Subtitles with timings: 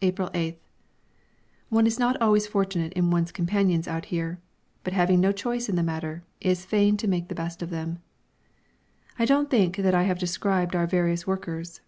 [0.00, 0.56] April 8th.
[1.68, 4.40] One is not always fortunate in one's companions out here,
[4.82, 8.02] but, having no choice in the matter, is fain to make the best of them.
[9.20, 11.80] I don't think I have described our various workers.